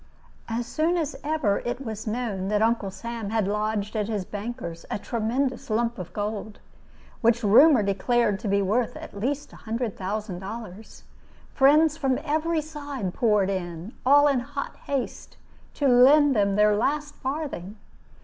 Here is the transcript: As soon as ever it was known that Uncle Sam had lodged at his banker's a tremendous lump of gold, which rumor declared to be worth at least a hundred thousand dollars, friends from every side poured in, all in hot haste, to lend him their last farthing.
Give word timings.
As 0.47 0.65
soon 0.65 0.97
as 0.97 1.15
ever 1.23 1.59
it 1.59 1.85
was 1.85 2.07
known 2.07 2.47
that 2.47 2.63
Uncle 2.63 2.89
Sam 2.89 3.29
had 3.29 3.47
lodged 3.47 3.95
at 3.95 4.07
his 4.09 4.25
banker's 4.25 4.83
a 4.89 4.97
tremendous 4.97 5.69
lump 5.69 5.99
of 5.99 6.11
gold, 6.11 6.57
which 7.21 7.43
rumor 7.43 7.83
declared 7.83 8.39
to 8.39 8.47
be 8.47 8.63
worth 8.63 8.95
at 8.95 9.15
least 9.15 9.53
a 9.53 9.57
hundred 9.57 9.95
thousand 9.95 10.39
dollars, 10.39 11.03
friends 11.53 11.97
from 11.97 12.17
every 12.23 12.61
side 12.61 13.13
poured 13.13 13.51
in, 13.51 13.93
all 14.03 14.27
in 14.27 14.39
hot 14.39 14.75
haste, 14.87 15.37
to 15.75 15.87
lend 15.87 16.35
him 16.35 16.55
their 16.55 16.75
last 16.75 17.13
farthing. 17.17 17.77